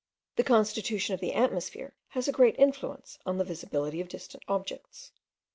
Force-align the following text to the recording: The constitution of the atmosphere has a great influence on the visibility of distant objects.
The 0.35 0.43
constitution 0.43 1.13
of 1.13 1.19
the 1.19 1.31
atmosphere 1.35 1.93
has 2.07 2.27
a 2.27 2.31
great 2.31 2.55
influence 2.57 3.19
on 3.23 3.37
the 3.37 3.43
visibility 3.43 4.01
of 4.01 4.07
distant 4.09 4.41
objects. 4.47 5.11